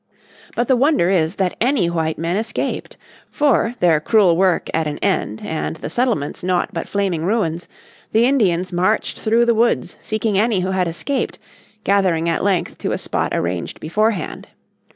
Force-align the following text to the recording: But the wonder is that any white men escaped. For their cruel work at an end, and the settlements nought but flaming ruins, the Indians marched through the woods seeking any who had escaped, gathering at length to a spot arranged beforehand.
But 0.55 0.67
the 0.67 0.75
wonder 0.75 1.11
is 1.11 1.35
that 1.35 1.55
any 1.61 1.87
white 1.87 2.17
men 2.17 2.35
escaped. 2.35 2.97
For 3.29 3.75
their 3.81 3.99
cruel 3.99 4.35
work 4.35 4.67
at 4.73 4.87
an 4.87 4.97
end, 4.97 5.43
and 5.45 5.75
the 5.75 5.91
settlements 5.91 6.43
nought 6.43 6.73
but 6.73 6.87
flaming 6.87 7.23
ruins, 7.23 7.67
the 8.11 8.25
Indians 8.25 8.73
marched 8.73 9.19
through 9.19 9.45
the 9.45 9.53
woods 9.53 9.97
seeking 10.01 10.39
any 10.39 10.61
who 10.61 10.71
had 10.71 10.87
escaped, 10.87 11.37
gathering 11.83 12.27
at 12.27 12.43
length 12.43 12.79
to 12.79 12.93
a 12.93 12.97
spot 12.97 13.35
arranged 13.35 13.79
beforehand. 13.79 14.47